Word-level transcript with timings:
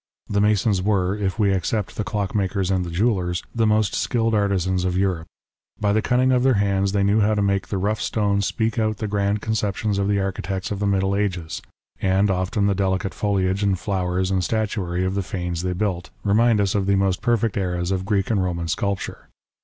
The 0.27 0.41
masons 0.41 0.81
were, 0.81 1.15
if 1.15 1.37
we 1.37 1.53
except 1.53 1.95
the 1.95 2.03
clockmakers 2.03 2.71
and 2.71 2.91
jewellers, 2.91 3.43
the 3.53 3.67
most 3.67 3.93
skilled 3.93 4.33
artisans 4.33 4.83
of 4.83 4.97
Europe. 4.97 5.27
By 5.79 5.93
the 5.93 6.01
cunning 6.01 6.31
of 6.31 6.41
their 6.41 6.55
hands 6.55 6.91
they 6.93 7.03
knew 7.03 7.19
how 7.19 7.35
to 7.35 7.41
make 7.43 7.67
the 7.67 7.77
rough 7.77 8.01
stone 8.01 8.41
speak 8.41 8.79
out 8.79 8.97
the 8.97 9.07
grand 9.07 9.41
conceptions 9.43 9.99
of 9.99 10.07
the 10.07 10.19
architects 10.19 10.71
of 10.71 10.79
the 10.79 10.87
middle 10.87 11.15
ages; 11.15 11.61
and 12.01 12.31
often, 12.31 12.65
the 12.65 12.73
delicate 12.73 13.13
foliage 13.13 13.61
and 13.61 13.77
flowers 13.77 14.31
and 14.31 14.43
statuary 14.43 15.05
of 15.05 15.13
the 15.13 15.21
fanes 15.21 15.61
they 15.61 15.73
built, 15.73 16.09
remind 16.23 16.59
us 16.59 16.73
of 16.73 16.87
the 16.87 16.95
most 16.95 17.21
perfect 17.21 17.55
eras 17.55 17.91
of 17.91 18.03
Greek 18.03 18.31
and 18.31 18.39
Eoman 18.39 18.71
sculpture. 18.71 19.27